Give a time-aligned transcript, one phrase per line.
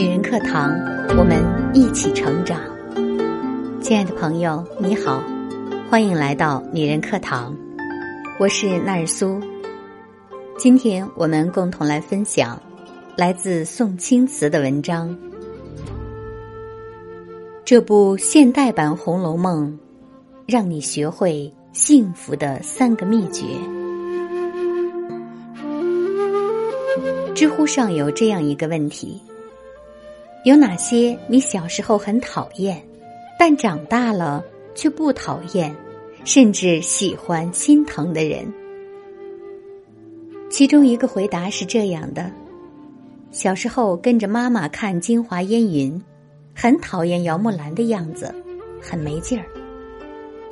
[0.00, 0.70] 女人课堂，
[1.18, 1.44] 我们
[1.74, 2.58] 一起成长。
[3.82, 5.22] 亲爱的朋友，你好，
[5.90, 7.54] 欢迎来到女人课堂，
[8.38, 9.38] 我是纳尔苏。
[10.56, 12.58] 今天我们共同来分享
[13.14, 15.14] 来自宋青瓷的文章。
[17.62, 19.70] 这部现代版《红楼梦》，
[20.46, 23.44] 让你学会幸福的三个秘诀。
[27.34, 29.20] 知乎上有这样一个问题。
[30.44, 32.82] 有哪些你小时候很讨厌，
[33.38, 34.42] 但长大了
[34.74, 35.74] 却不讨厌，
[36.24, 38.50] 甚至喜欢、心疼的人？
[40.48, 42.30] 其中一个回答是这样的：
[43.30, 45.92] 小时候跟着妈妈看《京华烟云》，
[46.54, 48.34] 很讨厌姚木兰的样子，
[48.80, 49.44] 很没劲儿。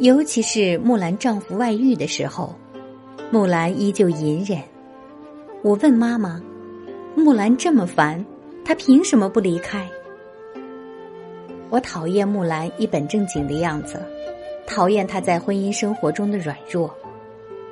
[0.01, 2.55] 尤其是木兰丈夫外遇的时候，
[3.31, 4.61] 木兰依旧隐忍。
[5.63, 6.41] 我问妈妈
[7.17, 8.23] ：“木兰这么烦？”
[8.69, 9.89] 他凭什么不离开？
[11.71, 13.99] 我讨厌木兰一本正经的样子，
[14.67, 16.95] 讨厌她在婚姻生活中的软弱，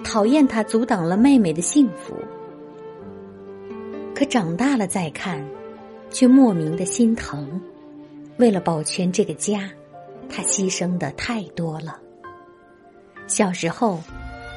[0.03, 2.17] 讨厌她阻挡了妹妹的幸福。
[4.15, 5.47] 可长大了再看，
[6.09, 7.61] 却莫名的心疼。
[8.39, 9.69] 为了保全这个家，
[10.31, 12.01] 他牺牲的太多了。
[13.27, 14.01] 小时候，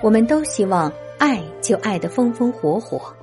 [0.01, 3.13] 我们都希望爱就爱得风风火火，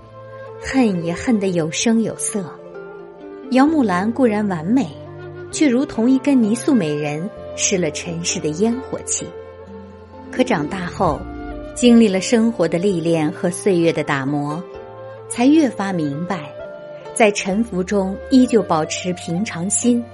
[0.60, 2.44] 恨也恨得有声有色。
[3.52, 4.88] 姚木兰固然完美，
[5.52, 9.24] 却如同一根泥塑美人，失了尘世的烟火气。
[10.32, 11.20] 可长大后，
[11.74, 14.62] 经历了生活的历练和岁月的打磨，
[15.28, 16.50] 才越发明白，
[17.14, 20.04] 在沉浮中依旧保持平常心，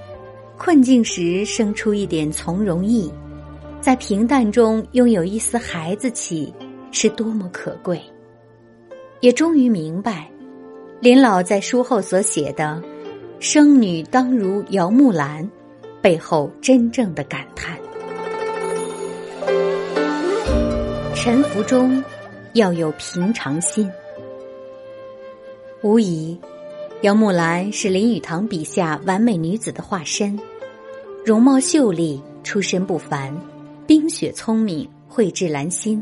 [0.59, 3.11] 困境时生出一点从容意，
[3.81, 6.53] 在平淡中拥有一丝孩子气，
[6.91, 7.99] 是多么可贵。
[9.21, 10.29] 也终于明白，
[11.01, 12.81] 林老在书后所写的。
[13.43, 15.51] 生女当如姚木兰，
[16.01, 17.77] 背后真正的感叹。
[21.13, 22.01] 沉浮中
[22.53, 23.91] 要有平常心。
[25.83, 26.39] 无疑，
[27.01, 30.39] 姚木兰是林语堂笔下完美女子的化身，
[31.27, 33.37] 容貌秀丽，出身不凡，
[33.89, 36.01] 冰雪聪明，蕙质兰心。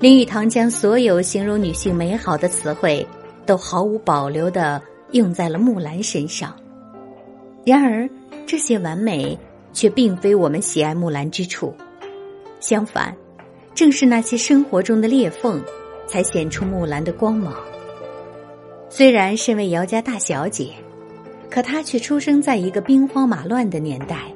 [0.00, 3.06] 林语堂将所有形容女性美好的词汇，
[3.46, 4.82] 都毫无保留的。
[5.16, 6.54] 用在了木兰身上，
[7.64, 8.08] 然而
[8.46, 9.36] 这些完美
[9.72, 11.74] 却并非我们喜爱木兰之处。
[12.60, 13.14] 相反，
[13.74, 15.60] 正是那些生活中的裂缝，
[16.06, 17.54] 才显出木兰的光芒。
[18.88, 20.70] 虽然身为姚家大小姐，
[21.50, 24.32] 可她却出生在一个兵荒马乱的年代，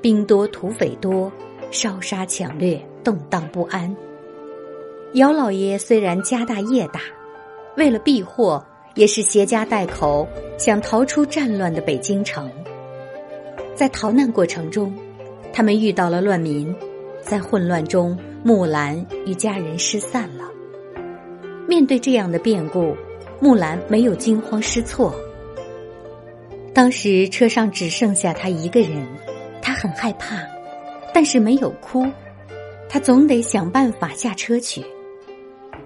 [0.00, 1.32] 兵多土匪多，
[1.70, 3.94] 烧杀抢掠，动荡不安。
[5.14, 7.00] 姚老爷虽然家大业大，
[7.76, 8.64] 为了避祸。
[8.96, 10.26] 也是携家带口
[10.58, 12.50] 想逃出战乱的北京城，
[13.74, 14.92] 在逃难过程中，
[15.52, 16.74] 他们遇到了乱民，
[17.22, 20.50] 在混乱中，木兰与家人失散了。
[21.68, 22.96] 面对这样的变故，
[23.38, 25.14] 木兰没有惊慌失措。
[26.72, 29.06] 当时车上只剩下他一个人，
[29.60, 30.42] 他很害怕，
[31.12, 32.06] 但是没有哭，
[32.88, 34.82] 他总得想办法下车去。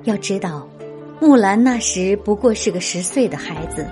[0.04, 0.69] 要知道。
[1.20, 3.86] 木兰那时不过是个十岁的孩子，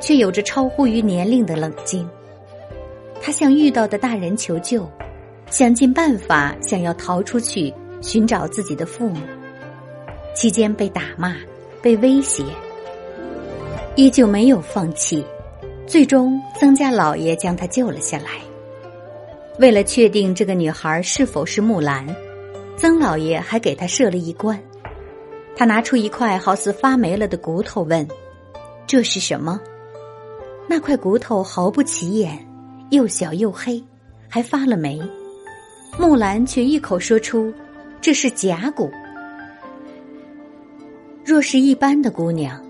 [0.00, 2.08] 却有着超乎于年龄的冷静。
[3.20, 4.90] 他向遇到的大人求救，
[5.50, 9.20] 想尽办法想要逃出去寻找自己的父母。
[10.34, 11.36] 期间被打骂、
[11.82, 12.42] 被威胁，
[13.94, 15.22] 依旧没有放弃。
[15.86, 18.30] 最终，曾家老爷将他救了下来。
[19.58, 22.06] 为了确定这个女孩是否是木兰，
[22.78, 24.58] 曾老爷还给她设了一关。
[25.56, 28.06] 他拿出一块好似发霉了的骨头，问
[28.86, 29.60] ：“这是什么？”
[30.68, 32.38] 那块骨头毫不起眼，
[32.90, 33.82] 又小又黑，
[34.28, 35.00] 还发了霉。
[35.98, 37.52] 木兰却一口说出
[38.00, 38.90] ：“这是甲骨。”
[41.24, 42.62] 若是一般的姑娘，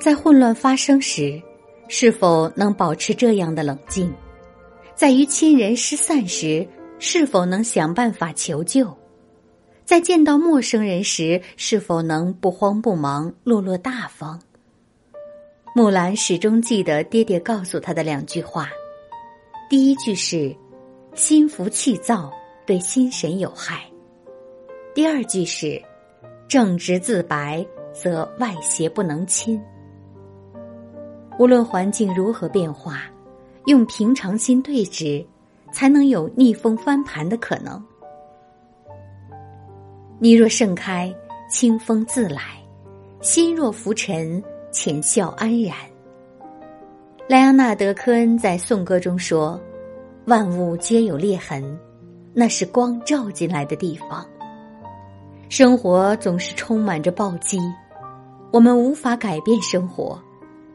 [0.00, 1.40] 在混乱发生时，
[1.88, 4.12] 是否能保持这样的冷静？
[4.94, 6.66] 在与亲人失散时，
[6.98, 8.86] 是否能想办法求救？
[9.86, 14.36] 在见到陌生人时，是否能不慌不忙、落落大方？
[15.76, 18.68] 木兰始终记得爹爹告诉她的两句话：
[19.70, 20.52] 第一句是
[21.14, 22.32] “心浮气躁
[22.66, 23.76] 对心神有害”；
[24.92, 25.80] 第二句是
[26.48, 29.62] “正直自白，则外邪不能侵”。
[31.38, 33.04] 无论环境如何变化，
[33.66, 35.24] 用平常心对峙，
[35.70, 37.80] 才能有逆风翻盘的可能。
[40.18, 41.14] 你若盛开，
[41.50, 42.40] 清风自来；
[43.20, 44.42] 心若浮沉，
[44.72, 45.76] 浅笑安然。
[47.28, 49.60] 莱昂纳德·科恩在颂歌中说
[50.24, 51.78] ：“万物皆有裂痕，
[52.32, 54.26] 那是光照进来的地方。
[55.50, 57.60] 生活总是充满着暴击，
[58.50, 60.18] 我们无法改变生活，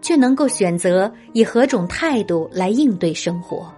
[0.04, 3.74] 却能够选择以何种态度来应对生活。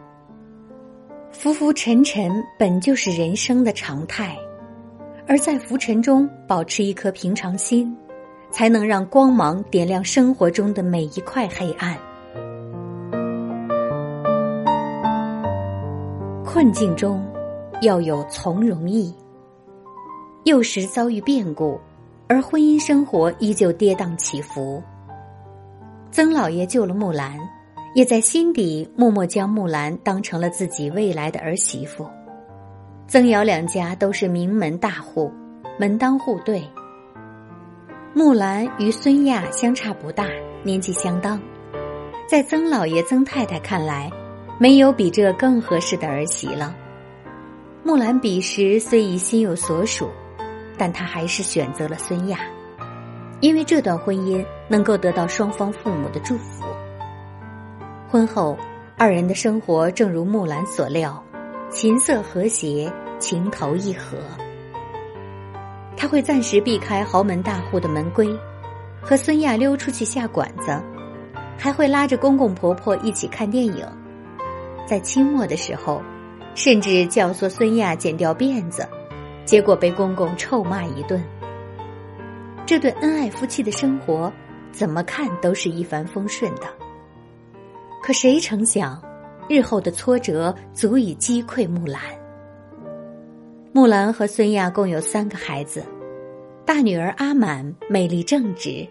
[1.31, 4.37] 浮浮沉沉本就是人生的常态，
[5.27, 7.95] 而在浮尘中保持一颗平常心，
[8.51, 11.97] 才能让光芒点亮生活中的每一块黑暗。”
[16.45, 17.25] 困境中，
[17.81, 19.13] 要有从容意。
[20.43, 21.79] 幼时遭遇变故，
[22.27, 24.83] 而婚姻生活依旧跌宕起伏。
[26.11, 27.39] 曾老爷救了木兰，
[27.95, 32.05] 也在心底默默将木兰当成了自己未来的儿媳妇。
[33.13, 35.31] 曾姚两家都是名门大户，
[35.77, 36.67] 门当户对。
[38.11, 40.25] 木兰与孙亚相差不大，
[40.63, 41.39] 年纪相当，
[42.27, 44.09] 在曾老爷、曾太太看来。
[44.57, 46.75] 没有比这更合适的儿媳了。
[47.83, 50.09] 木兰彼时虽已心有所属，
[50.75, 52.39] 但她还是选择了孙亚，
[53.41, 56.63] 因为这段婚姻能够得到双方父母的祝福。
[58.09, 58.57] 婚后，
[58.97, 61.23] 二人的生活正如木兰所料，
[61.69, 62.91] 琴瑟和谐，
[63.23, 64.17] 情投意合。
[65.95, 68.27] 他会暂时避开豪门大户的门规，
[69.01, 70.77] 和孙亚溜出去下馆子，
[71.57, 73.87] 还会拉着公公婆婆一起看电影。
[74.85, 76.01] 在清末的时候，
[76.53, 78.85] 甚至教唆孙亚剪掉辫子，
[79.45, 81.23] 结果被公公臭骂一顿。
[82.65, 84.29] 这对恩爱夫妻的生活，
[84.73, 86.63] 怎么看都是一帆风顺的。
[88.01, 89.01] 可谁成想，
[89.47, 92.01] 日后的挫折足以击溃木兰。
[93.75, 95.83] 木兰和孙亚共有三个孩子，
[96.63, 98.87] 大女儿阿满美丽正直，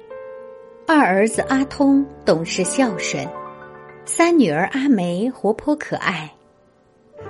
[0.89, 3.25] 二儿子阿通懂事孝顺。
[4.05, 6.29] 三女儿阿梅活泼可爱，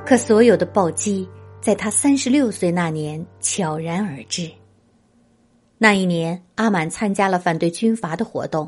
[0.06, 1.28] 可所有的暴击
[1.60, 4.50] 在她三十六岁那年悄然而至。
[5.76, 8.66] 那一年，阿满参加了反对军阀的活动，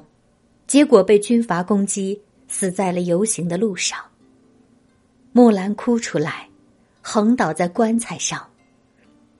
[0.67, 3.99] 结果被军阀攻击，死在了游行的路上。
[5.33, 6.47] 木兰哭出来，
[7.01, 8.47] 横倒在棺材上。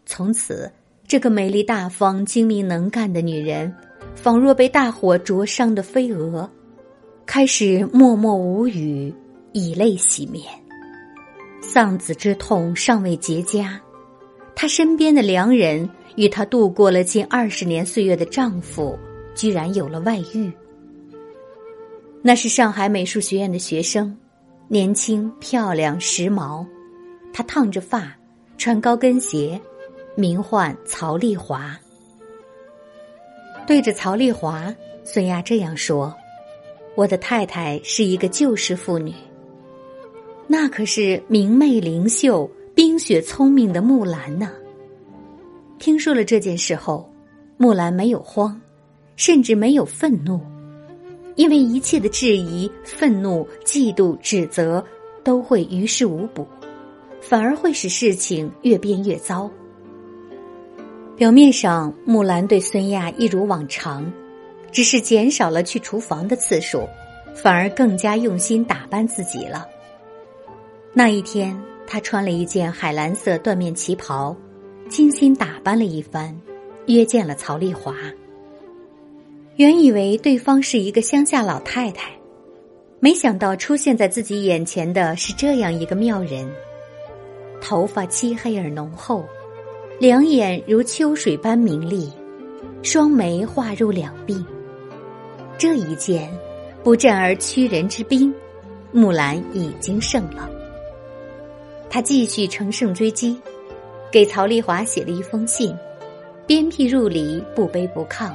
[0.07, 0.71] 从此，
[1.07, 3.75] 这个美丽大方、精明能干的女人，
[4.15, 6.49] 仿若被大火灼伤的飞蛾。
[7.27, 9.13] 开始默默无语，
[9.53, 10.45] 以泪洗面。
[11.63, 13.79] 丧子之痛尚未结痂，
[14.55, 18.99] 她身边的良人与她度过了近二十年岁月的丈夫，
[19.35, 20.53] 居然有了外遇。
[22.21, 24.15] 那是上海美术学院的学生，
[24.69, 26.65] 年轻漂亮时髦，
[27.33, 28.15] 她烫着发，
[28.59, 29.61] 穿高跟鞋，
[30.17, 31.79] 名唤曹丽华。
[33.67, 34.75] 对着曹丽华，
[35.05, 36.15] 孙亚这样说。
[36.97, 39.13] 我的太太是一个旧式妇女，
[40.47, 44.53] 那可是明媚灵秀、冰雪聪明的木兰呢。
[45.81, 47.13] 听说了这件事后，
[47.57, 48.61] 木兰没有慌，
[49.17, 50.41] 甚至没有愤怒，
[51.35, 54.85] 因为一切的质疑、愤怒、嫉妒、指责
[55.25, 56.47] 都会于事无补，
[57.21, 59.51] 反而会使事情越变越糟。
[61.17, 64.13] 表面上，木兰对孙亚一如往常。
[64.73, 66.89] 只是减少了去厨房的次数，
[67.33, 69.65] 反而更加用心打扮自己了。
[70.93, 71.57] 那一天，
[71.87, 74.37] 她穿了一件海蓝色缎面旗袍，
[74.89, 76.37] 精心打扮了一番，
[76.87, 77.95] 约见了曹丽华。
[79.55, 82.11] 原以为对方是一个乡下老太太，
[82.99, 86.51] 没想到出现在自己眼前的是这样一个妙人。
[87.61, 89.25] 头发漆黑而浓厚，
[90.01, 92.11] 两眼如秋水般明丽，
[92.83, 94.45] 双眉画入两鬓。
[95.57, 96.29] 这一剑，
[96.83, 98.35] 不战而屈人之兵，
[98.91, 100.51] 木兰已经胜了。
[101.89, 103.41] 他继续乘胜追击，
[104.11, 105.73] 给曹丽华写了一封信，
[106.45, 108.33] 鞭辟入里，不卑不亢，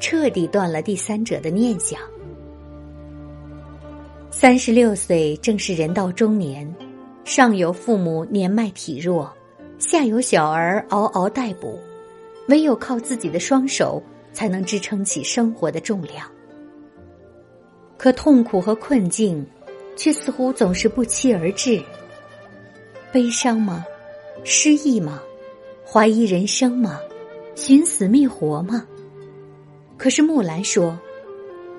[0.00, 2.00] 彻底断了第三者的念想。
[4.30, 6.74] 三十六岁正是人到中年，
[7.24, 9.30] 上有父母年迈体弱，
[9.78, 11.78] 下有小儿嗷嗷待哺，
[12.48, 14.02] 唯有靠自己的双手，
[14.32, 16.26] 才能支撑起生活的重量。
[17.96, 19.44] 可痛苦和困境，
[19.96, 21.82] 却似乎总是不期而至。
[23.12, 23.84] 悲伤吗？
[24.42, 25.22] 失意吗？
[25.86, 26.98] 怀疑人生吗？
[27.54, 28.84] 寻死觅活吗？
[29.96, 30.98] 可是木兰说：“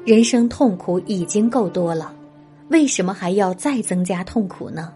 [0.06, 2.16] 人生痛苦已经够多了，
[2.70, 4.94] 为什么还要再增加痛苦呢？”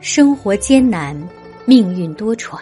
[0.00, 1.14] 生活艰难，
[1.66, 2.58] 命运多舛，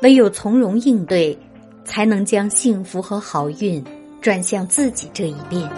[0.00, 1.36] 唯有从容应对，
[1.84, 3.84] 才能将幸福和好运
[4.20, 5.68] 转向自己这一边。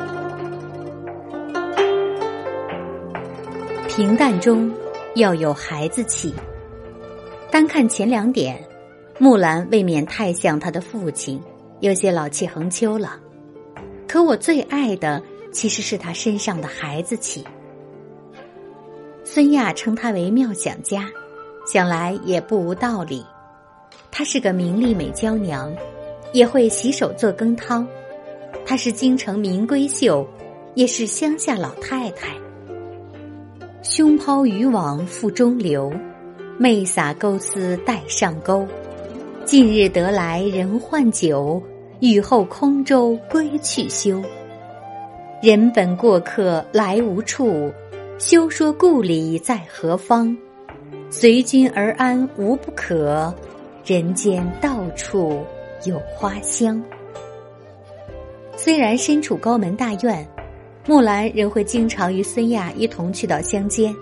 [3.88, 4.71] 平淡中
[5.14, 6.35] 要有孩子气。
[7.50, 8.62] 单看前两点，
[9.19, 11.41] 木兰未免太像他的父亲，
[11.81, 13.19] 有些老气横秋了。
[14.07, 17.43] 可我最爱的其实是他身上的孩子气。
[19.35, 21.11] 孙亚称他为妙想家，
[21.67, 23.26] 想来也不无道理。
[24.09, 25.75] 她是个名利美娇娘，
[26.33, 27.85] 也会洗手做羹汤。
[28.64, 30.25] 她是京城名闺秀，
[30.76, 32.29] 也是乡下老太太。
[33.83, 35.93] 胸抛渔网腹中流，
[36.57, 38.64] 媚洒钩丝带上钩。
[39.45, 41.61] 近日得来人换酒，
[41.99, 44.23] 雨后空舟归去休。
[45.43, 47.73] 人本过客来无处。
[48.18, 50.37] 休说故里在何方，
[51.11, 53.35] 随君而安无不可。
[53.85, 55.44] 人间到处
[55.85, 56.83] 有花香。
[58.56, 60.26] 虽然身处高门大院，
[60.87, 63.94] 木兰仍会经常与孙亚一同去到乡间，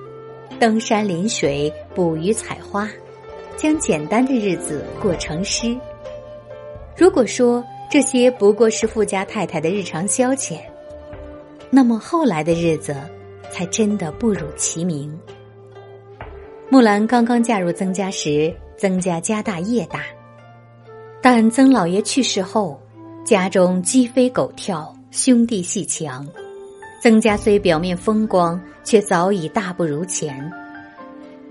[0.61, 2.89] 登山临水、捕鱼采花，
[3.57, 5.77] 将简单的日子过成诗。
[6.97, 10.59] 如果说这些不过是富家太太的日常消遣，
[11.71, 12.95] 那么后来的日子。
[13.53, 15.17] 才真的不辱其名。
[16.71, 20.01] 木兰刚刚嫁入曾家时，曾家家大业大，
[21.21, 22.81] 但曾老爷去世后，
[23.27, 26.27] 家中鸡飞狗跳，兄弟戏强。
[27.03, 30.51] 曾家虽表面风光，却早已大不如前。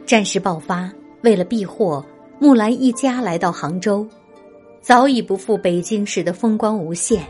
[0.06, 0.92] 战事爆发，
[1.22, 2.04] 为了避祸，
[2.40, 4.08] 木兰一家来到杭州，
[4.82, 7.24] 早已不复北京时的风光无限。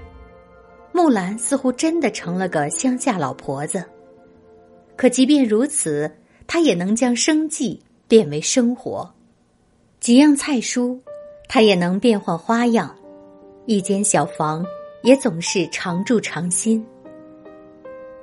[0.94, 3.84] 木兰似乎真的成了个乡下老婆子。
[5.02, 6.12] 可即便如此，
[6.46, 9.12] 他也能将生计变为生活。
[10.00, 10.96] 几样菜蔬，
[11.50, 12.96] 他也能变换花样。
[13.66, 14.64] 一间小房，
[15.02, 16.86] 也总是常住常新。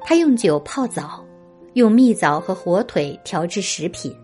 [0.03, 1.27] 他用酒泡澡，
[1.73, 4.15] 用蜜枣和火腿调制食品，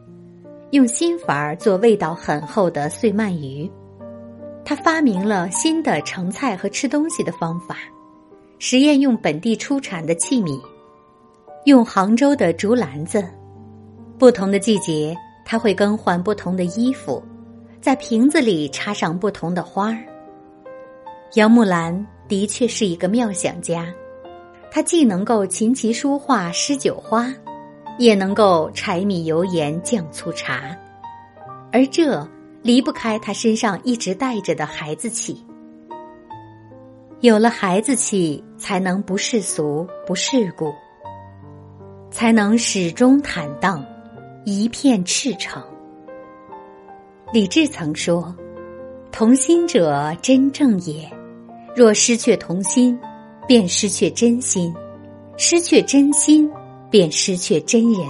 [0.70, 3.68] 用新法儿做味道很厚的碎鳗鱼。
[4.64, 7.78] 他发明了新的盛菜和吃东西的方法，
[8.60, 10.62] 实验用本地出产的器皿。
[11.64, 13.24] 用杭州的竹篮子，
[14.18, 15.16] 不同的季节，
[15.46, 17.22] 他会更换不同的衣服，
[17.80, 20.04] 在瓶子里插上不同的花儿。
[21.36, 23.86] 杨木兰的确是一个妙想家，
[24.70, 27.32] 她既能够琴棋书画诗酒花，
[27.98, 30.76] 也能够柴米油盐酱醋茶，
[31.72, 32.28] 而这
[32.60, 35.42] 离不开她身上一直带着的孩子气。
[37.20, 40.70] 有了孩子气，才能不世俗不世故。
[42.14, 43.84] 才能始终坦荡，
[44.44, 45.60] 一片赤诚。
[47.32, 48.32] 李治曾说
[49.10, 51.10] ：“同心者真正也。
[51.74, 52.96] 若失却同心，
[53.48, 54.72] 便失去真心；
[55.36, 56.48] 失去真心，
[56.88, 58.06] 便失去真人。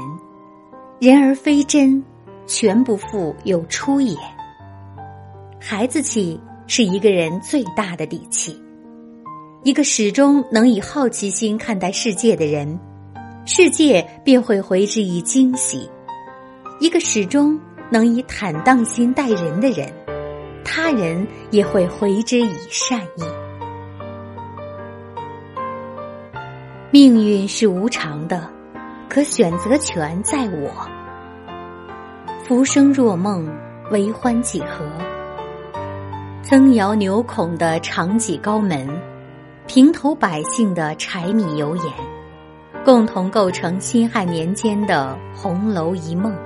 [1.01, 2.05] 人而非真，
[2.47, 4.15] 全不复有出也。
[5.59, 8.55] 孩子气是一个人最大的底气。
[9.63, 12.79] 一个始终能以好奇心看待世界的人。”
[13.47, 15.91] 世界便会回之以惊喜。
[16.81, 17.61] 一个始终
[17.91, 19.93] 能以坦荡心待人的人，
[20.65, 23.23] 他人也会回之以善意。
[26.91, 28.49] 命运是无常的，
[29.11, 30.71] 可选择权在我。
[32.45, 33.47] 浮生若梦，
[33.91, 34.87] 为欢几何？
[36.43, 38.89] 曾窑扭孔的长戟高门，
[39.67, 41.85] 平头百姓的柴米油盐。
[42.85, 46.37] 共同构成辛亥年间的红楼一梦。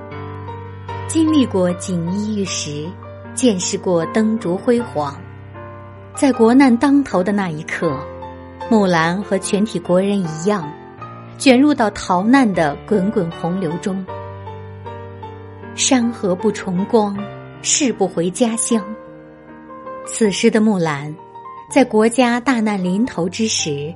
[1.05, 2.87] 经历过锦衣玉食，
[3.33, 5.19] 见识过灯烛辉煌，
[6.15, 7.99] 在国难当头的那一刻，
[8.69, 10.71] 木兰和全体国人一样，
[11.37, 14.05] 卷入到逃难的滚滚洪流中。
[15.75, 17.17] 山河不重光，
[17.61, 18.81] 誓不回家乡。
[20.05, 21.13] 此时的木兰，
[21.69, 23.93] 在国家大难临头之时，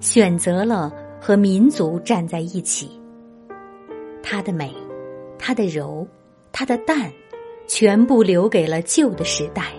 [0.00, 0.90] 选择了。
[1.26, 3.00] 和民族站在一起，
[4.22, 4.74] 她的美，
[5.38, 6.06] 她的柔，
[6.52, 7.10] 她的淡，
[7.66, 9.72] 全部留给了旧的时代。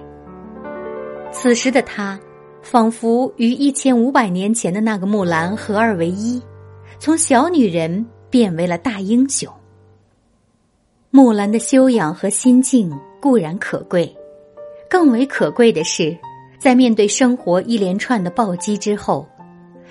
[1.32, 2.20] 此时的她，
[2.64, 6.42] 仿佛与一千五百年前的那个木兰合二为一，
[6.98, 9.48] 从小女人变为了大英雄。
[11.12, 14.12] 木兰的修养和心境固然可贵，
[14.90, 16.18] 更为可贵的是，
[16.58, 19.24] 在面对生活一连串的暴击之后。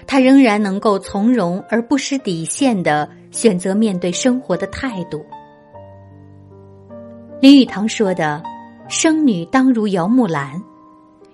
[0.07, 5.25] 他仍然能够从容而不失底线的选择面对生活的态度。
[7.41, 8.43] 林语堂说的
[8.89, 10.63] “生女当如姚木兰”，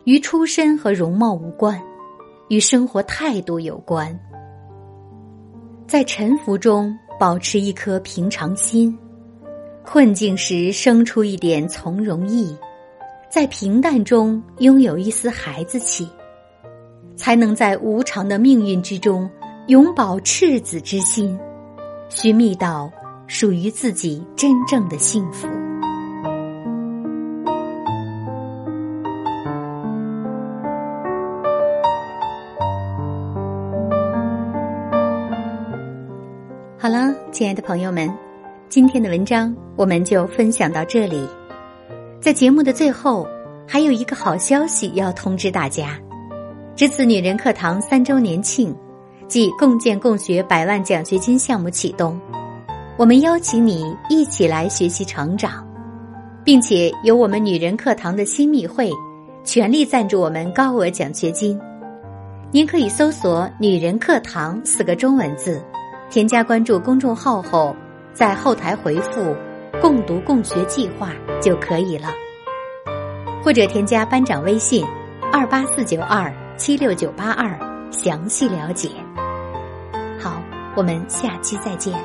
[0.05, 1.81] 与出身和容貌无关，
[2.49, 4.19] 与生活态度有关。
[5.87, 8.97] 在沉浮中保持一颗平常心，
[9.85, 12.57] 困境时生出一点从容意，
[13.29, 16.09] 在平淡中拥有一丝孩子气，
[17.21, 19.31] 才能在无常的命运之中
[19.67, 21.39] 永葆赤子之心，
[22.09, 22.91] 寻觅到
[23.27, 25.47] 属于自己真正的幸福。
[36.79, 38.11] 好了，亲爱的朋友们，
[38.71, 41.29] 今天的文章我们就分享到这里。
[42.19, 43.29] 在节目的最后，
[43.69, 45.99] 还有一个好消息要通知大家：
[46.77, 48.75] 这次女人课堂三周年庆，
[49.29, 52.19] 即共建共学百万奖学金项目启动，
[52.97, 55.67] 我们邀请你一起来学习成长，
[56.43, 58.91] 并且由我们女人课堂的新密会
[59.45, 61.61] 全力赞助我们高额奖学金。
[62.51, 65.63] 您可以搜索“女人课堂”四个中文字。
[66.09, 67.77] 添加关注公众号后，
[68.13, 69.37] 在后台回复
[69.81, 72.09] “共读共学计划”就可以了，
[73.45, 74.85] 或者添加班长微信
[75.31, 77.59] 二八四九二七六九八二
[77.91, 78.91] 详细了解。
[80.21, 80.43] 好，
[80.77, 81.99] 我们下期再见。